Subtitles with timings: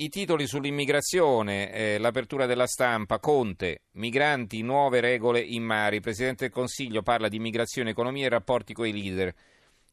[0.00, 5.96] I titoli sull'immigrazione, eh, l'apertura della stampa, Conte, migranti, nuove regole in mare.
[5.96, 9.34] Il Presidente del Consiglio parla di immigrazione, economia e rapporti con i leader.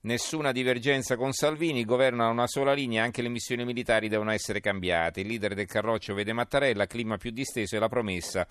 [0.04, 4.32] Nessuna divergenza con Salvini, il governo ha una sola linea, anche le missioni militari devono
[4.32, 5.20] essere cambiate.
[5.20, 8.48] Il leader del Carroccio vede Mattarella, clima più disteso e la promessa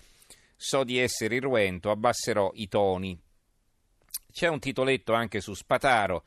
[0.55, 3.19] so di essere irruento, abbasserò i toni.
[4.31, 6.23] C'è un titoletto anche su Spataro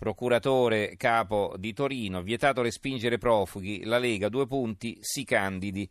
[0.00, 5.86] procuratore capo di Torino, vietato respingere profughi, la Lega, due punti, si candidi.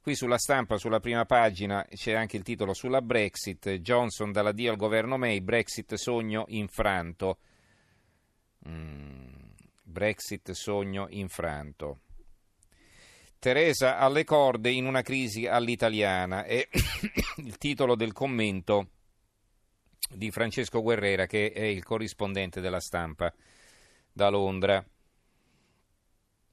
[0.00, 4.76] Qui sulla stampa, sulla prima pagina, c'è anche il titolo sulla Brexit, Johnson dall'addio al
[4.76, 7.38] governo May, Brexit sogno infranto.
[8.68, 9.26] Mm,
[9.82, 12.02] Brexit sogno infranto.
[13.40, 16.64] Teresa alle corde in una crisi all'italiana è
[17.38, 18.90] il titolo del commento
[20.08, 23.32] di Francesco Guerrera, che è il corrispondente della stampa
[24.12, 24.84] da Londra.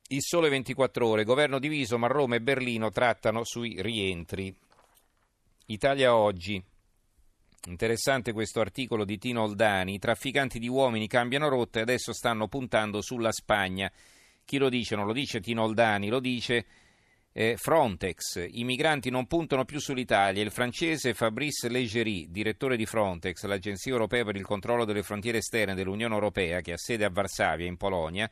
[0.10, 4.56] Il sole 24 ore, governo diviso, ma Roma e Berlino trattano sui rientri.
[5.68, 6.64] Italia oggi.
[7.68, 9.96] Interessante questo articolo di Tino Oldani.
[9.96, 13.92] I trafficanti di uomini cambiano rotta e adesso stanno puntando sulla Spagna.
[14.46, 14.96] Chi lo dice?
[14.96, 16.66] Non lo dice Tino Oldani, lo dice
[17.38, 20.42] eh, Frontex, i migranti non puntano più sull'Italia.
[20.42, 25.76] Il francese Fabrice Leggeri, direttore di Frontex, l'Agenzia europea per il controllo delle frontiere esterne
[25.76, 28.32] dell'Unione europea, che ha sede a Varsavia, in Polonia,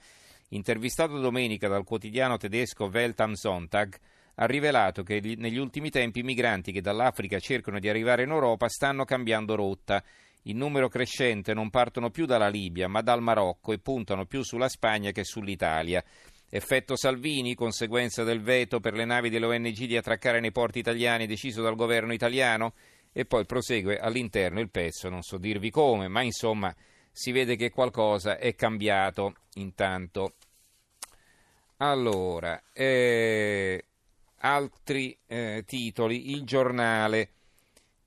[0.50, 3.94] intervistato domenica dal quotidiano tedesco Welt am Sonntag,
[4.36, 8.70] ha rivelato che negli ultimi tempi i migranti che dall'Africa cercano di arrivare in Europa
[8.70, 10.02] stanno cambiando rotta.
[10.44, 14.70] In numero crescente non partono più dalla Libia, ma dal Marocco e puntano più sulla
[14.70, 16.02] Spagna che sull'Italia.
[16.56, 21.64] Effetto Salvini, conseguenza del veto per le navi dell'ONG di attraccare nei porti italiani deciso
[21.64, 22.76] dal governo italiano?
[23.12, 26.72] E poi prosegue all'interno il pezzo, non so dirvi come, ma insomma
[27.12, 30.36] si vede che qualcosa è cambiato intanto.
[31.78, 33.86] Allora, eh,
[34.42, 37.30] altri eh, titoli, il giornale.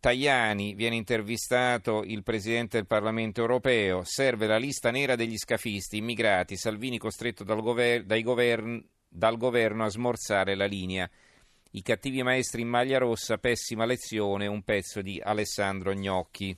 [0.00, 6.56] Tajani viene intervistato il Presidente del Parlamento europeo, serve la lista nera degli scafisti immigrati,
[6.56, 11.10] Salvini costretto dal, gover- govern- dal governo a smorzare la linea.
[11.72, 16.56] I cattivi maestri in maglia rossa, pessima lezione, un pezzo di Alessandro Gnocchi.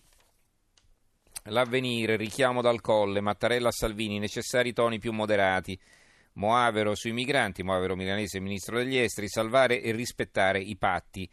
[1.45, 5.79] L'avvenire, richiamo dal colle, Mattarella a Salvini, necessari toni più moderati.
[6.35, 11.29] Moavero sui migranti, Moavero milanese, ministro degli esteri, salvare e rispettare i patti.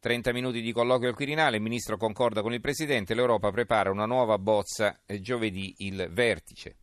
[0.00, 4.06] 30 minuti di colloquio al Quirinale, il ministro concorda con il Presidente, l'Europa prepara una
[4.06, 6.76] nuova bozza giovedì il vertice.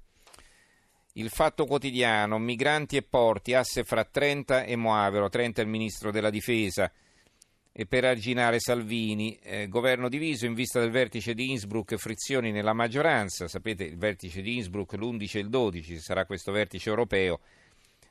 [1.13, 6.11] Il fatto quotidiano, migranti e porti, asse fra Trenta e Moavero, Trenta è il ministro
[6.11, 6.91] della difesa.
[7.72, 12.73] E per arginare Salvini, eh, governo diviso in vista del vertice di Innsbruck, frizioni nella
[12.73, 17.39] maggioranza, sapete il vertice di Innsbruck l'11 e il 12 sarà questo vertice europeo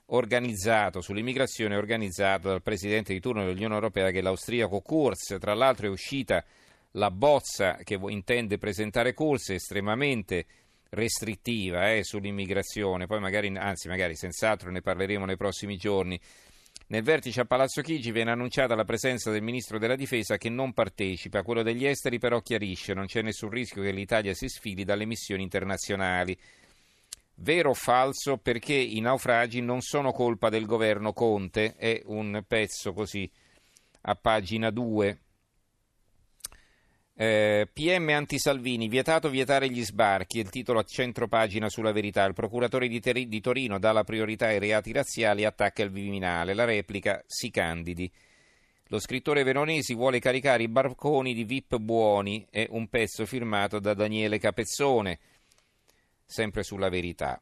[0.07, 5.37] organizzato sull'immigrazione organizzato dal presidente di turno dell'Unione Europea che è l'austriaco Kurz.
[5.39, 6.45] Tra l'altro è uscita
[6.93, 10.47] la bozza che intende presentare Kurz, estremamente
[10.91, 16.19] restrittiva eh, sull'immigrazione, poi magari, anzi magari senz'altro ne parleremo nei prossimi giorni.
[16.89, 20.73] Nel vertice a Palazzo Chigi viene annunciata la presenza del ministro della difesa che non
[20.73, 25.05] partecipa, quello degli esteri però chiarisce non c'è nessun rischio che l'Italia si sfili dalle
[25.05, 26.39] missioni internazionali.
[27.39, 28.39] Vero o falso?
[28.39, 33.31] Perché i naufragi non sono colpa del governo Conte, è un pezzo così
[34.03, 35.21] a pagina 2.
[37.19, 42.25] Eh, PM anti-Salvini, vietato vietare gli sbarchi, il titolo a centro pagina sulla verità.
[42.25, 45.91] Il procuratore di, Ter- di Torino dà la priorità ai reati razziali e attacca il
[45.91, 46.55] Viminale.
[46.55, 48.11] La replica si candidi.
[48.89, 53.93] Lo scrittore veronesi vuole caricare i barconi di VIP buoni, è un pezzo firmato da
[53.93, 55.19] Daniele Capezzone
[56.27, 57.41] sempre sulla verità.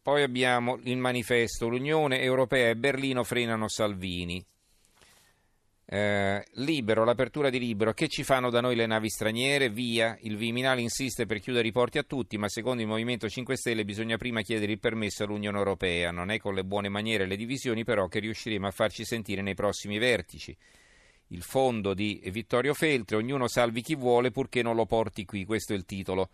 [0.00, 4.44] Poi abbiamo il manifesto, l'Unione Europea e Berlino frenano Salvini.
[5.90, 9.70] Eh, libero, l'apertura di libero, che ci fanno da noi le navi straniere?
[9.70, 13.56] Via, il Viminale insiste per chiudere i porti a tutti, ma secondo il Movimento 5
[13.56, 16.10] Stelle bisogna prima chiedere il permesso all'Unione Europea.
[16.10, 19.40] Non è con le buone maniere e le divisioni però che riusciremo a farci sentire
[19.40, 20.54] nei prossimi vertici.
[21.28, 25.72] Il fondo di Vittorio Feltre, ognuno salvi chi vuole purché non lo porti qui, questo
[25.72, 26.28] è il titolo.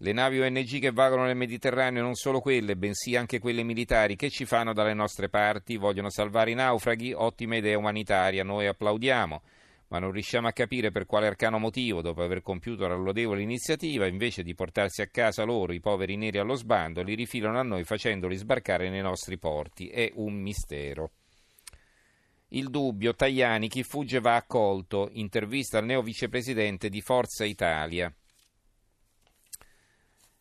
[0.00, 4.30] Le navi ONG che vagano nel Mediterraneo non solo quelle, bensì anche quelle militari che
[4.30, 9.42] ci fanno dalle nostre parti, vogliono salvare i naufraghi, ottima idea umanitaria, noi applaudiamo,
[9.88, 14.06] ma non riusciamo a capire per quale arcano motivo, dopo aver compiuto la lodevole iniziativa,
[14.06, 17.82] invece di portarsi a casa loro i poveri neri allo sbando, li rifilano a noi
[17.82, 19.88] facendoli sbarcare nei nostri porti.
[19.88, 21.10] È un mistero.
[22.50, 28.14] Il dubbio, Tajani, chi fugge va accolto, intervista al neo vicepresidente di Forza Italia.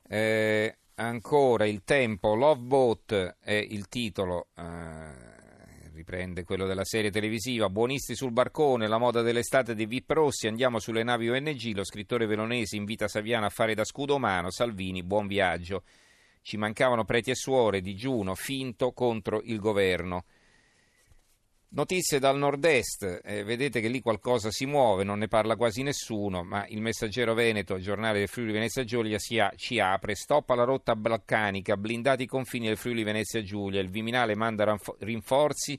[0.10, 7.70] Eh, ancora il tempo, Love Boat è il titolo, eh, riprende quello della serie televisiva,
[7.70, 12.26] buonisti sul barcone, la moda dell'estate dei VIP rossi, andiamo sulle navi ONG, lo scrittore
[12.26, 15.84] veronese invita Saviano a fare da scudo umano, Salvini, buon viaggio.
[16.42, 20.24] Ci mancavano preti e suore, digiuno, finto contro il governo.
[21.70, 26.42] Notizie dal nord-est, eh, vedete che lì qualcosa si muove, non ne parla quasi nessuno,
[26.42, 30.64] ma il Messaggero Veneto, giornale del Friuli Venezia Giulia, si a, ci apre, stoppa la
[30.64, 35.78] rotta balcanica, blindati i confini del Friuli Venezia Giulia, il Viminale manda rinforzi,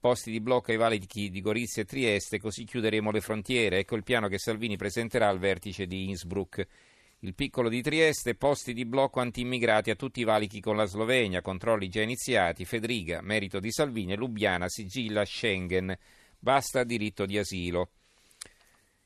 [0.00, 3.78] posti di blocco ai valichi di Gorizia e Trieste, così chiuderemo le frontiere.
[3.78, 6.66] Ecco il piano che Salvini presenterà al vertice di Innsbruck
[7.20, 11.40] il piccolo di Trieste, posti di blocco anti-immigrati a tutti i valichi con la Slovenia,
[11.40, 15.96] controlli già iniziati, Fedriga, merito di Salvini, Lubiana, sigilla Schengen,
[16.38, 17.90] basta diritto di asilo.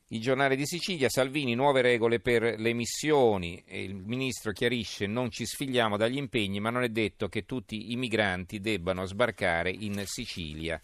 [0.09, 3.65] Il giornale di Sicilia, Salvini, nuove regole per le missioni.
[3.69, 7.97] Il ministro chiarisce non ci sfigliamo dagli impegni, ma non è detto che tutti i
[7.97, 10.79] migranti debbano sbarcare in Sicilia.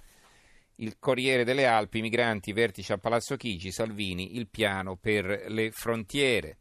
[0.76, 6.56] Il Corriere delle Alpi, migranti, vertice a Palazzo Chigi, Salvini, il piano per le frontiere.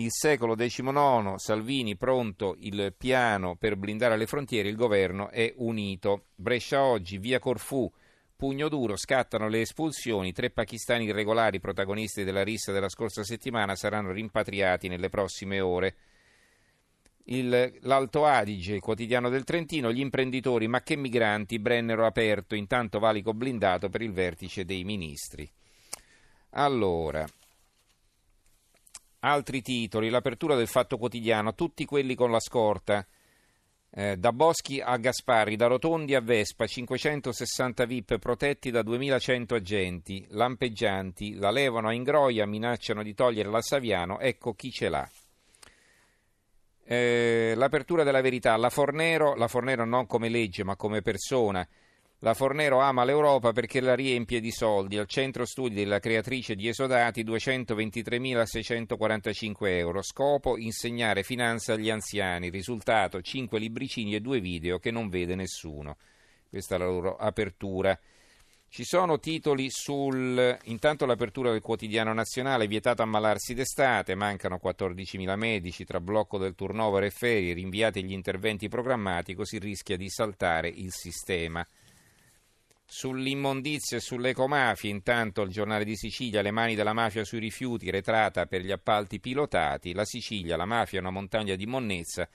[0.00, 6.28] Il secolo XIX, Salvini pronto il piano per blindare le frontiere, il governo è unito.
[6.34, 7.92] Brescia oggi, via Corfù,
[8.34, 14.10] pugno duro, scattano le espulsioni, tre pakistani irregolari protagonisti della rissa della scorsa settimana saranno
[14.10, 15.96] rimpatriati nelle prossime ore.
[17.24, 23.34] Il, L'Alto Adige, quotidiano del Trentino, gli imprenditori, ma che migranti, Brennero aperto, intanto valico
[23.34, 25.46] blindato per il vertice dei ministri.
[26.52, 27.26] Allora,
[29.20, 33.06] Altri titoli, l'apertura del Fatto Quotidiano, tutti quelli con la scorta.
[33.92, 40.24] Eh, da Boschi a Gasparri, da Rotondi a Vespa, 560 VIP protetti da 2100 agenti,
[40.30, 45.10] lampeggianti, la levano a Ingroia, minacciano di togliere la Saviano, ecco chi ce l'ha.
[46.84, 51.66] Eh, l'apertura della verità, la Fornero, la Fornero non come legge ma come persona,
[52.22, 54.98] la Fornero ama l'Europa perché la riempie di soldi.
[54.98, 60.02] Al centro studi della creatrice di Esodati 223.645 euro.
[60.02, 62.50] Scopo insegnare finanza agli anziani.
[62.50, 65.96] Risultato 5 libricini e 2 video che non vede nessuno.
[66.48, 67.98] Questa è la loro apertura.
[68.68, 70.58] Ci sono titoli sul.
[70.64, 77.04] Intanto l'apertura del quotidiano nazionale, vietato ammalarsi d'estate, mancano 14.000 medici, tra blocco del turnover
[77.04, 81.66] e ferie, rinviati gli interventi programmati, così rischia di saltare il sistema.
[82.92, 88.46] Sull'immondizia e sull'ecomafia, intanto il giornale di Sicilia, le mani della mafia sui rifiuti, retrata
[88.46, 89.92] per gli appalti pilotati.
[89.92, 92.28] La Sicilia, la mafia è una montagna di monnezza.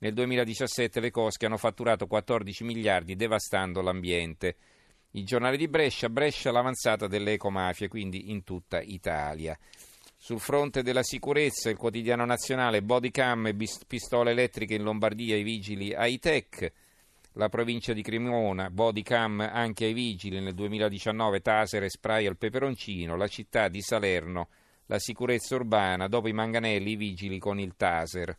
[0.00, 4.56] Nel 2017 le cosche hanno fatturato 14 miliardi devastando l'ambiente.
[5.12, 9.58] Il giornale di Brescia, Brescia l'avanzata delle ecomafie, quindi in tutta Italia.
[10.18, 13.56] Sul fronte della sicurezza, il quotidiano nazionale, bodycam e
[13.86, 16.72] pistole elettriche in Lombardia, i vigili high-tech
[17.34, 20.40] la provincia di Cremona, bodycam anche ai vigili.
[20.40, 24.48] Nel 2019, taser e spray al peperoncino, la città di Salerno,
[24.86, 28.36] la sicurezza urbana, dopo i manganelli, i vigili con il taser.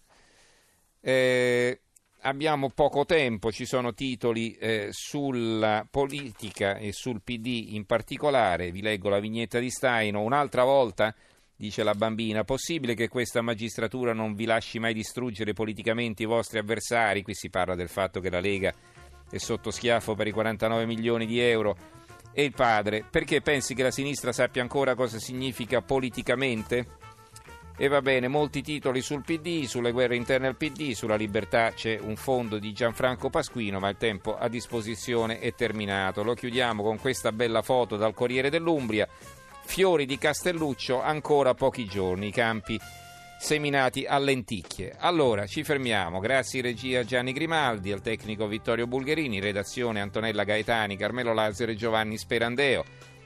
[1.01, 1.79] Eh,
[2.21, 8.81] abbiamo poco tempo, ci sono titoli eh, sulla politica e sul PD in particolare, vi
[8.81, 11.13] leggo la vignetta di Staino, un'altra volta
[11.55, 16.59] dice la bambina, possibile che questa magistratura non vi lasci mai distruggere politicamente i vostri
[16.59, 17.21] avversari?
[17.21, 18.73] Qui si parla del fatto che la Lega
[19.29, 21.77] è sotto schiaffo per i 49 milioni di euro.
[22.33, 27.03] E il padre, perché pensi che la sinistra sappia ancora cosa significa politicamente?
[27.77, 31.97] E va bene, molti titoli sul PD, sulle guerre interne al PD, sulla libertà c'è
[31.99, 36.23] un fondo di Gianfranco Pasquino, ma il tempo a disposizione è terminato.
[36.23, 39.07] Lo chiudiamo con questa bella foto dal Corriere dell'Umbria
[39.65, 42.79] fiori di Castelluccio ancora pochi giorni, i campi
[43.37, 44.95] seminati a lenticchie.
[44.97, 51.33] Allora ci fermiamo, grazie regia Gianni Grimaldi, al tecnico Vittorio Bulgherini, redazione Antonella Gaetani, Carmelo
[51.33, 52.83] Lazzaro e Giovanni Sperandeo.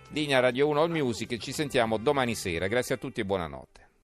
[0.09, 2.67] Linea Radio 1 All Music, ci sentiamo domani sera.
[2.67, 3.88] Grazie a tutti e buonanotte.